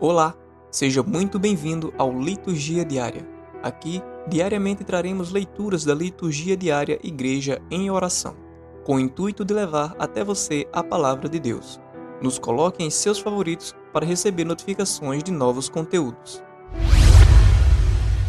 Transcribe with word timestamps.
Olá, 0.00 0.32
seja 0.70 1.02
muito 1.02 1.40
bem-vindo 1.40 1.92
ao 1.98 2.16
Liturgia 2.16 2.84
Diária. 2.84 3.28
Aqui, 3.64 4.00
diariamente 4.28 4.84
traremos 4.84 5.32
leituras 5.32 5.84
da 5.84 5.92
Liturgia 5.92 6.56
Diária 6.56 7.00
Igreja 7.02 7.60
em 7.68 7.90
Oração, 7.90 8.36
com 8.84 8.94
o 8.94 9.00
intuito 9.00 9.44
de 9.44 9.52
levar 9.52 9.96
até 9.98 10.22
você 10.22 10.68
a 10.72 10.84
palavra 10.84 11.28
de 11.28 11.40
Deus. 11.40 11.80
Nos 12.22 12.38
coloque 12.38 12.84
em 12.84 12.90
seus 12.90 13.18
favoritos 13.18 13.74
para 13.92 14.06
receber 14.06 14.44
notificações 14.44 15.24
de 15.24 15.32
novos 15.32 15.68
conteúdos. 15.68 16.40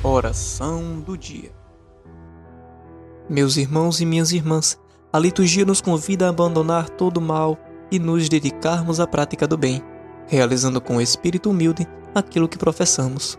Oração 0.03 0.99
do 0.99 1.15
Dia 1.15 1.51
Meus 3.29 3.57
irmãos 3.57 4.01
e 4.01 4.07
minhas 4.07 4.31
irmãs, 4.31 4.79
a 5.13 5.19
liturgia 5.19 5.65
nos 5.65 5.81
convida 5.81 6.25
a 6.25 6.29
abandonar 6.29 6.89
todo 6.89 7.17
o 7.17 7.21
mal 7.21 7.59
e 7.91 7.99
nos 7.99 8.27
dedicarmos 8.27 8.99
à 8.99 9.05
prática 9.05 9.47
do 9.47 9.55
bem 9.55 9.83
realizando 10.29 10.79
com 10.79 11.01
espírito 11.01 11.49
humilde 11.49 11.87
aquilo 12.13 12.47
que 12.47 12.57
professamos. 12.57 13.37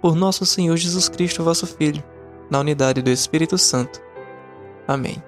Por 0.00 0.16
nosso 0.16 0.46
Senhor 0.46 0.76
Jesus 0.76 1.08
Cristo, 1.08 1.44
vosso 1.44 1.66
Filho, 1.66 2.02
na 2.50 2.58
unidade 2.58 3.02
do 3.02 3.10
Espírito 3.10 3.58
Santo. 3.58 4.00
Amém. 4.88 5.22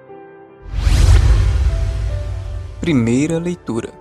Primeira 2.81 3.37
leitura. 3.37 3.93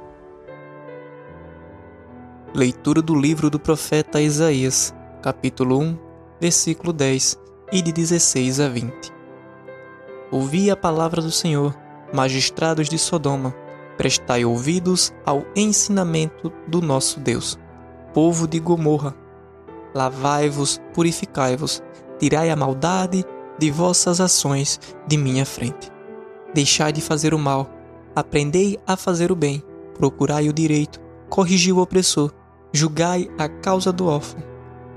Leitura 2.55 3.01
do 3.01 3.15
livro 3.15 3.49
do 3.49 3.61
profeta 3.61 4.21
Isaías, 4.21 4.95
capítulo 5.23 5.79
1, 5.79 5.99
versículo 6.41 6.93
10 6.93 7.39
e 7.71 7.83
de 7.83 7.93
16 7.93 8.61
a 8.61 8.69
20. 8.69 9.13
Ouvi 10.31 10.71
a 10.71 10.77
palavra 10.77 11.21
do 11.21 11.31
Senhor, 11.31 11.77
magistrados 12.13 12.89
de 12.89 12.99
Sodoma, 12.99 13.55
prestai 13.97 14.45
ouvidos 14.45 15.13
ao 15.25 15.45
ensinamento 15.55 16.53
do 16.67 16.81
nosso 16.81 17.21
Deus. 17.21 17.59
Povo 18.13 18.47
de 18.47 18.59
Gomorra, 18.59 19.15
lavai-vos, 19.95 20.81
purificai-vos, 20.95 21.83
tirai 22.19 22.51
a 22.51 22.57
maldade 22.57 23.25
de 23.59 23.71
vossas 23.71 24.21
ações 24.21 24.81
de 25.07 25.17
minha 25.17 25.47
frente. 25.47 25.91
Deixai 26.55 26.93
de 26.93 27.01
fazer 27.01 27.35
o 27.35 27.39
mal, 27.39 27.71
aprendei 28.15 28.79
a 28.87 28.97
fazer 28.97 29.33
o 29.33 29.37
bem, 29.37 29.63
procurai 29.95 30.49
o 30.49 30.53
direito, 30.53 31.01
corrigi 31.29 31.73
o 31.73 31.79
opressor, 31.79 32.33
julgai 32.73 33.29
a 33.39 33.49
causa 33.49 33.93
do 33.93 34.07
órfão, 34.07 34.43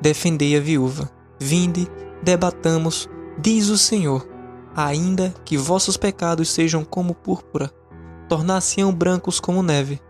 defendei 0.01 0.57
a 0.57 0.59
viúva. 0.59 1.09
Vinde, 1.39 1.87
debatamos, 2.23 3.09
diz 3.37 3.69
o 3.69 3.77
Senhor, 3.77 4.27
ainda 4.75 5.33
que 5.43 5.57
vossos 5.57 5.97
pecados 5.97 6.49
sejam 6.49 6.83
como 6.83 7.13
púrpura, 7.13 7.71
tornar-se-ão 8.27 8.93
brancos 8.93 9.39
como 9.39 9.63
neve. 9.63 10.01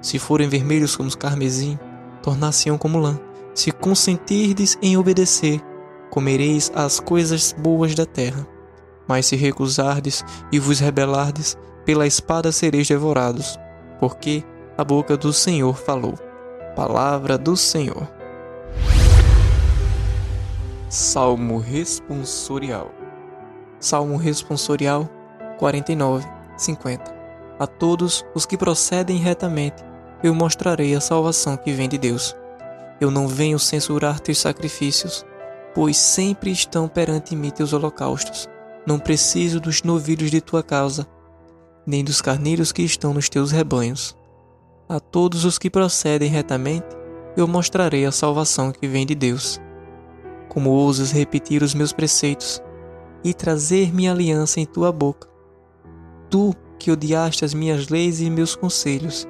Se 0.00 0.18
forem 0.18 0.48
vermelhos 0.48 0.96
como 0.96 1.16
carmesim, 1.16 1.78
tornar-se-ão 2.22 2.76
como 2.76 2.98
lã. 2.98 3.18
Se 3.54 3.70
consentirdes 3.70 4.76
em 4.82 4.96
obedecer, 4.96 5.60
comereis 6.10 6.70
as 6.74 7.00
coisas 7.00 7.54
boas 7.56 7.94
da 7.94 8.04
terra. 8.04 8.46
Mas 9.06 9.26
se 9.26 9.36
recusardes 9.36 10.24
e 10.50 10.58
vos 10.58 10.80
rebelardes, 10.80 11.56
pela 11.84 12.06
espada 12.06 12.50
sereis 12.50 12.88
devorados, 12.88 13.58
porque 14.00 14.42
a 14.76 14.82
boca 14.82 15.16
do 15.16 15.32
Senhor 15.32 15.76
falou. 15.76 16.14
Palavra 16.74 17.36
do 17.36 17.56
Senhor. 17.56 18.08
Salmo 20.88 21.58
responsorial. 21.58 22.90
Salmo 23.78 24.16
responsorial 24.16 25.08
49, 25.58 26.26
50. 26.56 27.13
A 27.58 27.66
todos 27.66 28.24
os 28.34 28.44
que 28.44 28.56
procedem 28.56 29.18
retamente, 29.18 29.84
eu 30.22 30.34
mostrarei 30.34 30.94
a 30.94 31.00
salvação 31.00 31.56
que 31.56 31.72
vem 31.72 31.88
de 31.88 31.96
Deus. 31.96 32.34
Eu 33.00 33.10
não 33.10 33.28
venho 33.28 33.58
censurar 33.58 34.18
teus 34.18 34.38
sacrifícios, 34.38 35.24
pois 35.74 35.96
sempre 35.96 36.50
estão 36.50 36.88
perante 36.88 37.36
mim 37.36 37.50
teus 37.50 37.72
holocaustos. 37.72 38.48
Não 38.86 38.98
preciso 38.98 39.60
dos 39.60 39.82
novilhos 39.82 40.30
de 40.30 40.40
tua 40.40 40.62
causa, 40.62 41.06
nem 41.86 42.02
dos 42.02 42.20
carneiros 42.20 42.72
que 42.72 42.82
estão 42.82 43.14
nos 43.14 43.28
teus 43.28 43.50
rebanhos. 43.50 44.16
A 44.88 44.98
todos 44.98 45.44
os 45.44 45.58
que 45.58 45.70
procedem 45.70 46.28
retamente, 46.28 46.88
eu 47.36 47.46
mostrarei 47.46 48.04
a 48.04 48.12
salvação 48.12 48.72
que 48.72 48.86
vem 48.88 49.06
de 49.06 49.14
Deus. 49.14 49.60
Como 50.48 50.70
ousas 50.70 51.12
repetir 51.12 51.62
os 51.62 51.74
meus 51.74 51.92
preceitos 51.92 52.62
e 53.22 53.32
trazer 53.32 53.94
minha 53.94 54.12
aliança 54.12 54.60
em 54.60 54.66
tua 54.66 54.92
boca? 54.92 55.28
Tu 56.30 56.54
que 56.84 56.90
odiaste 56.90 57.46
as 57.46 57.54
minhas 57.54 57.88
leis 57.88 58.20
e 58.20 58.28
meus 58.28 58.54
conselhos, 58.54 59.26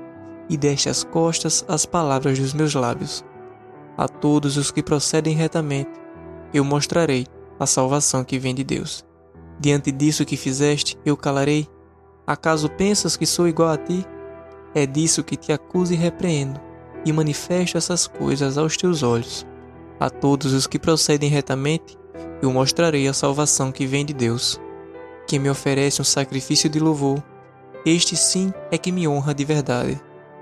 e 0.50 0.56
deste 0.56 0.88
as 0.88 1.04
costas 1.04 1.64
às 1.68 1.86
palavras 1.86 2.36
dos 2.36 2.52
meus 2.52 2.74
lábios. 2.74 3.24
A 3.96 4.08
todos 4.08 4.56
os 4.56 4.72
que 4.72 4.82
procedem 4.82 5.36
retamente, 5.36 5.92
eu 6.52 6.64
mostrarei 6.64 7.28
a 7.60 7.64
salvação 7.64 8.24
que 8.24 8.40
vem 8.40 8.56
de 8.56 8.64
Deus. 8.64 9.04
Diante 9.60 9.92
disso 9.92 10.24
que 10.24 10.36
fizeste, 10.36 10.98
eu 11.06 11.16
calarei. 11.16 11.68
Acaso 12.26 12.68
pensas 12.68 13.16
que 13.16 13.24
sou 13.24 13.46
igual 13.46 13.68
a 13.68 13.76
ti? 13.76 14.04
É 14.74 14.84
disso 14.84 15.22
que 15.22 15.36
te 15.36 15.52
acuso 15.52 15.92
e 15.92 15.96
repreendo, 15.96 16.60
e 17.06 17.12
manifesto 17.12 17.78
essas 17.78 18.08
coisas 18.08 18.58
aos 18.58 18.76
teus 18.76 19.04
olhos. 19.04 19.46
A 20.00 20.10
todos 20.10 20.52
os 20.52 20.66
que 20.66 20.76
procedem 20.76 21.30
retamente, 21.30 21.96
eu 22.42 22.52
mostrarei 22.52 23.06
a 23.06 23.12
salvação 23.12 23.70
que 23.70 23.86
vem 23.86 24.04
de 24.04 24.12
Deus. 24.12 24.60
Quem 25.28 25.38
me 25.38 25.48
oferece 25.48 26.02
um 26.02 26.04
sacrifício 26.04 26.68
de 26.68 26.80
louvor, 26.80 27.22
este 27.84 28.16
sim 28.16 28.52
é 28.70 28.78
que 28.78 28.90
me 28.90 29.06
honra 29.06 29.34
de 29.34 29.44
verdade. 29.44 30.00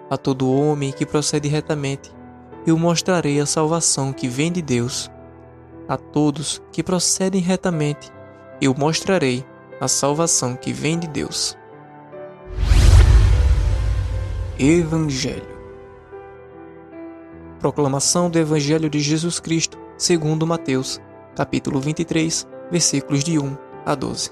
A 0.08 0.16
todo 0.16 0.52
homem 0.52 0.92
que 0.92 1.04
procede 1.04 1.48
retamente, 1.48 2.12
eu 2.66 2.78
mostrarei 2.78 3.40
a 3.40 3.46
salvação 3.46 4.12
que 4.12 4.28
vem 4.28 4.52
de 4.52 4.62
Deus. 4.62 5.10
A 5.88 5.96
todos 5.96 6.62
que 6.70 6.82
procedem 6.82 7.40
retamente, 7.40 8.10
eu 8.60 8.74
mostrarei 8.74 9.44
a 9.80 9.88
salvação 9.88 10.54
que 10.54 10.72
vem 10.72 10.98
de 10.98 11.08
Deus. 11.08 11.56
Evangelho 14.58 15.52
Proclamação 17.58 18.28
do 18.28 18.38
Evangelho 18.38 18.90
de 18.90 18.98
Jesus 18.98 19.38
Cristo, 19.38 19.78
segundo 19.96 20.44
Mateus, 20.44 21.00
capítulo 21.36 21.80
23, 21.80 22.46
versículos 22.70 23.22
de 23.22 23.38
1 23.38 23.56
a 23.86 23.94
12. 23.94 24.30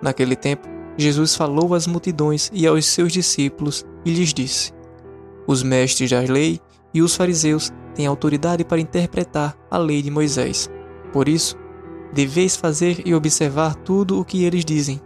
Naquele 0.00 0.36
tempo, 0.36 0.73
Jesus 0.96 1.34
falou 1.34 1.74
às 1.74 1.86
multidões 1.86 2.50
e 2.52 2.66
aos 2.66 2.86
seus 2.86 3.12
discípulos 3.12 3.84
e 4.04 4.12
lhes 4.12 4.32
disse: 4.32 4.72
Os 5.46 5.62
mestres 5.62 6.10
da 6.10 6.20
lei 6.20 6.60
e 6.92 7.02
os 7.02 7.16
fariseus 7.16 7.72
têm 7.94 8.06
autoridade 8.06 8.64
para 8.64 8.80
interpretar 8.80 9.56
a 9.70 9.76
lei 9.76 10.02
de 10.02 10.10
Moisés. 10.10 10.70
Por 11.12 11.28
isso, 11.28 11.56
deveis 12.12 12.54
fazer 12.54 13.02
e 13.04 13.14
observar 13.14 13.74
tudo 13.74 14.20
o 14.20 14.24
que 14.24 14.44
eles 14.44 14.64
dizem, 14.64 15.00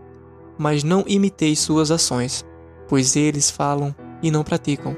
mas 0.58 0.84
não 0.84 1.04
imiteis 1.06 1.58
suas 1.58 1.90
ações, 1.90 2.44
pois 2.86 3.16
eles 3.16 3.50
falam 3.50 3.94
e 4.22 4.30
não 4.30 4.44
praticam. 4.44 4.94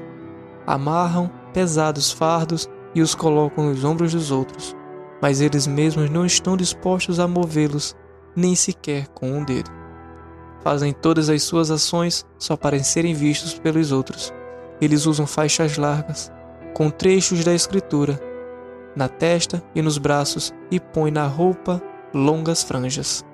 Amarram 0.67 1.31
pesados 1.53 2.11
fardos 2.11 2.69
e 2.93 3.01
os 3.01 3.15
colocam 3.15 3.69
nos 3.69 3.83
ombros 3.85 4.11
dos 4.13 4.29
outros, 4.29 4.75
mas 5.21 5.39
eles 5.39 5.67
mesmos 5.67 6.09
não 6.09 6.25
estão 6.25 6.57
dispostos 6.57 7.19
a 7.19 7.27
movê-los, 7.27 7.95
nem 8.35 8.55
sequer 8.55 9.07
com 9.09 9.31
um 9.31 9.43
dedo 9.43 9.80
fazem 10.63 10.93
todas 10.93 11.29
as 11.29 11.43
suas 11.43 11.71
ações 11.71 12.25
só 12.37 12.55
para 12.55 12.81
serem 12.83 13.13
vistos 13.13 13.53
pelos 13.53 13.91
outros. 13.91 14.33
Eles 14.79 15.05
usam 15.05 15.27
faixas 15.27 15.77
largas, 15.77 16.31
com 16.73 16.89
trechos 16.89 17.43
da 17.43 17.53
Escritura, 17.53 18.19
na 18.95 19.07
testa 19.07 19.63
e 19.75 19.81
nos 19.81 19.97
braços 19.97 20.53
e 20.69 20.79
põem 20.79 21.11
na 21.11 21.27
roupa 21.27 21.81
longas 22.13 22.63
franjas. 22.63 23.25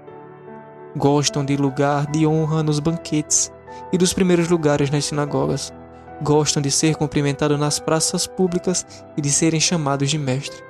Gostam 0.95 1.45
de 1.45 1.55
lugar 1.55 2.07
de 2.07 2.25
honra 2.25 2.63
nos 2.63 2.79
banquetes 2.79 3.51
e 3.91 3.97
dos 3.97 4.13
primeiros 4.13 4.49
lugares 4.49 4.89
nas 4.89 5.05
sinagogas. 5.05 5.73
Gostam 6.21 6.61
de 6.61 6.71
ser 6.71 6.95
cumprimentados 6.95 7.59
nas 7.59 7.79
praças 7.79 8.25
públicas 8.25 8.85
e 9.15 9.21
de 9.21 9.31
serem 9.31 9.59
chamados 9.59 10.09
de 10.09 10.17
mestre. 10.17 10.63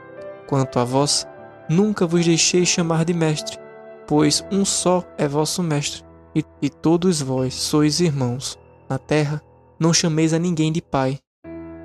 Quanto 0.46 0.80
a 0.80 0.84
vós, 0.84 1.26
nunca 1.70 2.06
vos 2.06 2.26
deixei 2.26 2.66
chamar 2.66 3.06
de 3.06 3.14
mestre, 3.14 3.58
pois 4.06 4.44
um 4.52 4.66
só 4.66 5.04
é 5.18 5.28
vosso 5.28 5.64
mestre, 5.64 6.04
e, 6.38 6.46
e 6.62 6.70
todos 6.70 7.22
vós 7.22 7.54
sois 7.56 8.00
irmãos. 8.00 8.60
Na 8.88 9.00
terra 9.00 9.42
não 9.80 9.94
chameis 9.94 10.34
a 10.34 10.40
ninguém 10.40 10.72
de 10.72 10.82
pai, 10.82 11.20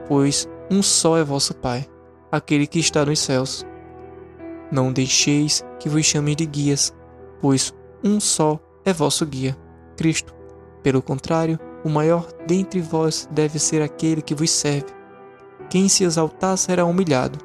pois 0.06 0.46
um 0.70 0.82
só 0.82 1.16
é 1.16 1.25
vosso 1.25 1.54
Pai, 1.54 1.87
aquele 2.31 2.66
que 2.66 2.78
está 2.78 3.04
nos 3.04 3.19
céus. 3.19 3.66
Não 4.70 4.93
deixeis 4.93 5.64
que 5.78 5.88
vos 5.88 6.04
chamem 6.04 6.37
de 6.37 6.46
guias, 6.46 6.94
pois 7.40 7.75
um 8.04 8.20
só 8.20 8.58
é 8.84 8.93
vosso 8.93 9.26
guia, 9.26 9.56
Cristo. 9.96 10.34
Pelo 10.82 11.02
contrário, 11.02 11.58
o 11.84 11.88
maior 11.88 12.26
dentre 12.46 12.81
vós 12.81 13.28
deve 13.31 13.58
ser 13.58 13.82
aquele 13.82 14.22
que 14.22 14.34
vos 14.34 14.50
serve. 14.50 14.87
Quem 15.69 15.88
se 15.88 16.04
exaltar 16.04 16.56
será 16.56 16.84
humilhado, 16.84 17.38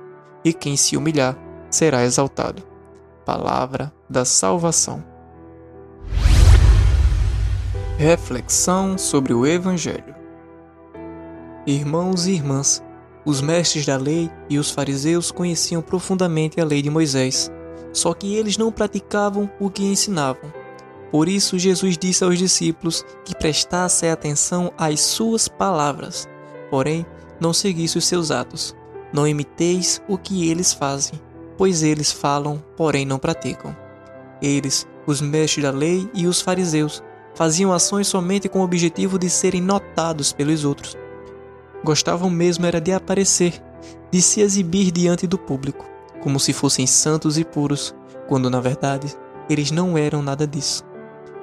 e 0.44 0.54
quem 0.54 0.78
se 0.78 0.96
humilhar 0.96 1.38
será 1.70 2.04
exaltado. 2.04 2.64
Palavra 3.26 3.94
da 4.10 4.24
salvação. 4.24 5.17
Reflexão 7.98 8.96
sobre 8.96 9.34
o 9.34 9.44
Evangelho. 9.44 10.14
Irmãos 11.66 12.28
e 12.28 12.34
irmãs, 12.34 12.84
Os 13.26 13.42
mestres 13.42 13.88
da 13.88 13.98
lei 13.98 14.30
e 14.48 14.60
os 14.60 14.70
fariseus 14.70 15.32
conheciam 15.32 15.82
profundamente 15.82 16.62
a 16.62 16.64
lei 16.64 16.84
de 16.84 16.92
Moisés, 16.92 17.52
só 17.92 18.14
que 18.14 18.36
eles 18.36 18.56
não 18.56 18.72
praticavam 18.72 19.50
o 19.60 19.68
que 19.72 19.84
ensinavam. 19.84 20.54
Por 21.10 21.28
isso, 21.28 21.58
Jesus 21.58 21.98
disse 21.98 22.24
aos 22.24 22.38
discípulos 22.38 23.04
que 23.26 23.36
prestassem 23.36 24.12
atenção 24.12 24.72
às 24.78 25.00
suas 25.00 25.48
palavras, 25.48 26.30
porém, 26.70 27.04
não 27.40 27.52
seguisse 27.52 27.98
os 27.98 28.06
seus 28.06 28.30
atos. 28.30 28.76
Não 29.12 29.28
imiteis 29.28 30.04
o 30.08 30.20
que 30.20 30.48
eles 30.48 30.72
fazem, 30.72 31.20
pois 31.58 31.82
eles 31.82 32.12
falam, 32.12 32.64
porém 32.78 33.08
não 33.08 33.18
praticam. 33.18 33.76
Eles, 34.40 34.86
os 35.08 35.20
mestres 35.20 35.64
da 35.64 35.72
lei 35.72 36.08
e 36.14 36.28
os 36.28 36.40
fariseus, 36.42 37.02
faziam 37.38 37.72
ações 37.72 38.08
somente 38.08 38.50
com 38.50 38.62
o 38.62 38.64
objetivo 38.64 39.20
de 39.20 39.30
serem 39.30 39.62
notados 39.62 40.34
pelos 40.34 40.66
outros. 40.66 40.98
Gostavam 41.84 42.32
mesmo 42.32 42.66
era 42.66 42.82
de 42.82 42.92
aparecer, 42.92 43.62
de 44.12 44.24
se 44.24 44.42
exibir 44.42 44.90
diante 44.90 45.28
do 45.28 45.38
público, 45.38 45.86
como 46.20 46.40
se 46.40 46.52
fossem 46.52 46.88
santos 46.88 47.38
e 47.38 47.46
puros, 47.46 47.94
quando 48.28 48.50
na 48.50 48.60
verdade 48.60 49.16
eles 49.48 49.70
não 49.70 49.96
eram 49.96 50.24
nada 50.24 50.48
disso. 50.48 50.84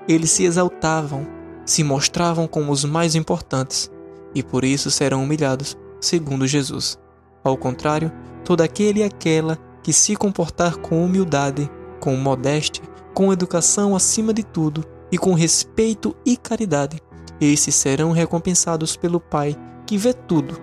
Eles 0.09 0.33
se 0.33 0.43
exaltavam, 0.43 1.29
se 1.65 1.85
mostravam 1.85 2.49
como 2.49 2.73
os 2.73 2.85
mais 2.85 3.15
importantes, 3.15 3.89
e 4.35 4.43
por 4.43 4.65
isso 4.65 4.91
serão 4.91 5.23
humilhados, 5.23 5.79
segundo 6.01 6.45
Jesus. 6.45 6.99
Ao 7.45 7.57
contrário, 7.57 8.11
todo 8.45 8.63
aquele 8.63 8.99
e 8.99 9.05
aquela 9.05 9.57
que 9.81 9.93
se 9.93 10.17
comportar 10.17 10.77
com 10.77 11.05
humildade, 11.05 11.71
com 12.01 12.17
modéstia, 12.17 12.83
com 13.15 13.33
educação 13.33 13.95
acima 13.95 14.35
de 14.35 14.43
tudo 14.43 14.85
e 15.15 15.17
com 15.17 15.33
respeito 15.33 16.13
e 16.27 16.37
caridade, 16.37 17.01
esses 17.41 17.77
serão 17.77 18.11
recompensados 18.11 18.97
pelo 18.97 19.21
Pai 19.21 19.57
que 19.87 19.97
vê 19.97 20.13
tudo, 20.13 20.61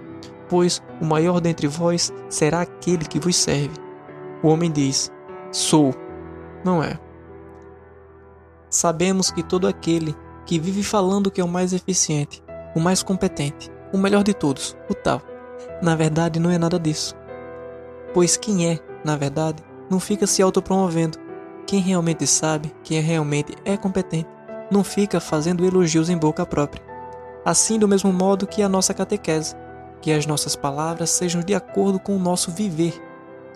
pois 0.49 0.83
o 0.99 1.05
maior 1.05 1.39
dentre 1.39 1.67
vós 1.67 2.11
será 2.29 2.59
aquele 2.59 3.05
que 3.05 3.17
vos 3.17 3.33
serve. 3.33 3.71
O 4.43 4.49
homem 4.49 4.69
diz: 4.69 5.09
Sou, 5.53 5.93
não 6.65 6.83
é. 6.83 6.99
Sabemos 8.69 9.31
que 9.31 9.41
todo 9.41 9.69
aquele 9.69 10.13
que 10.45 10.59
vive 10.59 10.83
falando 10.83 11.31
que 11.31 11.39
é 11.39 11.43
o 11.45 11.47
mais 11.47 11.71
eficiente, 11.71 12.43
o 12.75 12.79
mais 12.81 13.01
competente, 13.01 13.71
o 13.93 13.97
melhor 13.97 14.21
de 14.21 14.33
todos, 14.33 14.75
o 14.89 14.93
tal, 14.93 15.21
na 15.81 15.95
verdade 15.95 16.41
não 16.41 16.51
é 16.51 16.57
nada 16.57 16.77
disso. 16.77 17.15
Pois 18.13 18.35
quem 18.35 18.69
é, 18.69 18.79
na 19.01 19.15
verdade, 19.15 19.63
não 19.89 19.97
fica 19.97 20.27
se 20.27 20.41
autopromovendo. 20.41 21.17
Quem 21.65 21.79
realmente 21.79 22.27
sabe, 22.27 22.69
quem 22.83 22.99
realmente 22.99 23.55
é 23.63 23.77
competente, 23.77 24.27
não 24.71 24.83
fica 24.83 25.19
fazendo 25.19 25.65
elogios 25.65 26.09
em 26.09 26.17
boca 26.17 26.45
própria. 26.45 26.83
Assim, 27.43 27.77
do 27.77 27.87
mesmo 27.87 28.11
modo 28.13 28.47
que 28.47 28.63
a 28.63 28.69
nossa 28.69 28.93
catequese, 28.93 29.55
que 30.01 30.11
as 30.11 30.25
nossas 30.25 30.55
palavras 30.55 31.09
sejam 31.09 31.41
de 31.41 31.53
acordo 31.53 31.99
com 31.99 32.15
o 32.15 32.19
nosso 32.19 32.49
viver, 32.51 32.93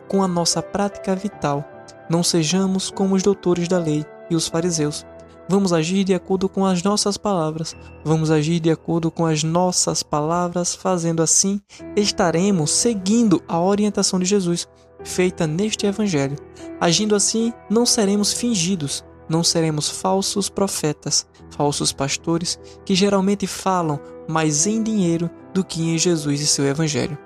com 0.07 0.21
a 0.21 0.27
nossa 0.27 0.61
prática 0.61 1.15
vital. 1.15 1.63
Não 2.09 2.21
sejamos 2.21 2.91
como 2.91 3.15
os 3.15 3.23
doutores 3.23 3.67
da 3.67 3.79
lei 3.79 4.05
e 4.29 4.35
os 4.35 4.47
fariseus, 4.47 5.05
Vamos 5.47 5.71
agir 5.71 6.03
de 6.03 6.13
acordo 6.13 6.49
com 6.49 6.65
as 6.65 6.81
nossas 6.81 7.17
palavras. 7.17 7.75
Vamos 8.03 8.31
agir 8.31 8.59
de 8.59 8.71
acordo 8.71 9.11
com 9.11 9.27
as 9.27 9.43
nossas 9.43 10.01
palavras, 10.01 10.73
fazendo 10.73 11.21
assim, 11.21 11.61
estaremos 11.95 12.71
seguindo 12.71 13.41
a 13.47 13.61
orientação 13.61 14.17
de 14.17 14.25
Jesus, 14.25 14.67
feita 15.03 15.45
neste 15.45 15.85
Evangelho. 15.85 16.35
Agindo 16.81 17.15
assim, 17.15 17.53
não 17.69 17.85
seremos 17.85 18.33
fingidos, 18.33 19.05
não 19.27 19.43
seremos 19.43 19.89
falsos 19.89 20.49
profetas, 20.49 21.27
falsos 21.49 21.91
pastores 21.91 22.59
que 22.85 22.95
geralmente 22.95 23.47
falam 23.47 23.99
mais 24.27 24.67
em 24.67 24.81
dinheiro 24.81 25.29
do 25.53 25.63
que 25.63 25.81
em 25.81 25.97
Jesus 25.97 26.41
e 26.41 26.47
seu 26.47 26.65
Evangelho. 26.65 27.17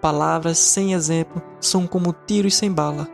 Palavras 0.00 0.58
sem 0.58 0.92
exemplo 0.92 1.42
são 1.60 1.86
como 1.86 2.14
tiros 2.26 2.54
sem 2.54 2.70
bala. 2.70 3.08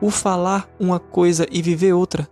O 0.00 0.10
falar 0.10 0.68
uma 0.78 0.98
coisa 0.98 1.46
e 1.50 1.60
viver 1.60 1.92
outra 1.92 2.28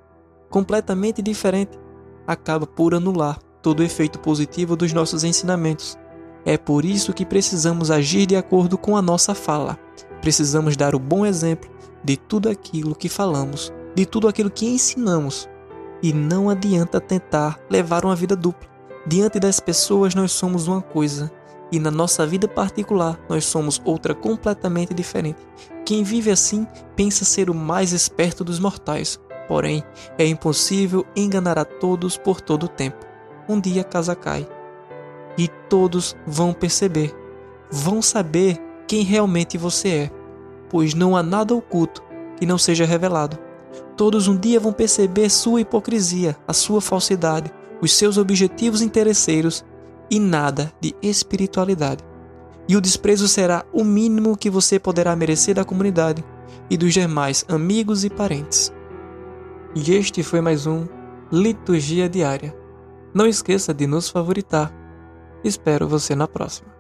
completamente 0.56 1.20
diferente, 1.20 1.78
acaba 2.26 2.66
por 2.66 2.94
anular 2.94 3.38
todo 3.60 3.80
o 3.80 3.82
efeito 3.82 4.18
positivo 4.18 4.76
dos 4.76 4.92
nossos 4.92 5.24
ensinamentos. 5.24 5.98
É 6.44 6.56
por 6.56 6.84
isso 6.84 7.12
que 7.12 7.26
precisamos 7.26 7.90
agir 7.90 8.26
de 8.26 8.36
acordo 8.36 8.78
com 8.78 8.96
a 8.96 9.02
nossa 9.02 9.34
fala. 9.34 9.78
Precisamos 10.20 10.76
dar 10.76 10.94
o 10.94 10.98
bom 10.98 11.26
exemplo 11.26 11.70
de 12.02 12.16
tudo 12.16 12.48
aquilo 12.48 12.94
que 12.94 13.08
falamos, 13.08 13.72
de 13.96 14.06
tudo 14.06 14.28
aquilo 14.28 14.48
que 14.48 14.66
ensinamos. 14.66 15.48
E 16.00 16.12
não 16.12 16.48
adianta 16.48 17.00
tentar 17.00 17.58
levar 17.68 18.04
uma 18.04 18.14
vida 18.14 18.36
dupla. 18.36 18.68
Diante 19.04 19.40
das 19.40 19.58
pessoas, 19.58 20.14
nós 20.14 20.30
somos 20.30 20.68
uma 20.68 20.80
coisa, 20.80 21.32
e 21.72 21.80
na 21.80 21.90
nossa 21.90 22.24
vida 22.24 22.46
particular, 22.46 23.18
nós 23.28 23.44
somos 23.44 23.82
outra 23.84 24.14
completamente 24.14 24.94
diferente. 24.94 25.44
Quem 25.84 26.04
vive 26.04 26.30
assim 26.30 26.64
pensa 26.94 27.24
ser 27.24 27.50
o 27.50 27.54
mais 27.54 27.90
esperto 27.92 28.44
dos 28.44 28.60
mortais, 28.60 29.18
Porém, 29.46 29.84
é 30.18 30.26
impossível 30.26 31.06
enganar 31.14 31.58
a 31.58 31.64
todos 31.64 32.16
por 32.16 32.40
todo 32.40 32.64
o 32.64 32.68
tempo. 32.68 32.98
Um 33.48 33.60
dia 33.60 33.82
a 33.82 33.84
casa 33.84 34.14
cai. 34.14 34.46
E 35.38 35.48
todos 35.68 36.16
vão 36.26 36.52
perceber, 36.52 37.14
vão 37.70 38.00
saber 38.00 38.58
quem 38.88 39.02
realmente 39.02 39.58
você 39.58 39.88
é, 39.88 40.10
pois 40.70 40.94
não 40.94 41.16
há 41.16 41.22
nada 41.22 41.54
oculto 41.54 42.02
que 42.38 42.46
não 42.46 42.56
seja 42.56 42.84
revelado. 42.84 43.38
Todos 43.96 44.28
um 44.28 44.36
dia 44.36 44.60
vão 44.60 44.72
perceber 44.72 45.30
sua 45.30 45.62
hipocrisia, 45.62 46.36
a 46.46 46.52
sua 46.52 46.80
falsidade, 46.80 47.50
os 47.80 47.94
seus 47.94 48.18
objetivos 48.18 48.82
interesseiros 48.82 49.64
e 50.10 50.20
nada 50.20 50.70
de 50.80 50.94
espiritualidade. 51.02 52.04
E 52.68 52.76
o 52.76 52.80
desprezo 52.80 53.26
será 53.26 53.64
o 53.72 53.82
mínimo 53.84 54.36
que 54.36 54.50
você 54.50 54.78
poderá 54.78 55.16
merecer 55.16 55.54
da 55.54 55.64
comunidade 55.64 56.22
e 56.68 56.76
dos 56.76 56.92
demais 56.92 57.44
amigos 57.48 58.04
e 58.04 58.10
parentes. 58.10 58.72
E 59.74 59.92
este 59.94 60.22
foi 60.22 60.40
mais 60.40 60.66
um 60.66 60.86
Liturgia 61.32 62.08
Diária. 62.08 62.54
Não 63.14 63.26
esqueça 63.26 63.72
de 63.72 63.86
nos 63.86 64.10
favoritar. 64.10 64.72
Espero 65.42 65.88
você 65.88 66.14
na 66.14 66.28
próxima. 66.28 66.75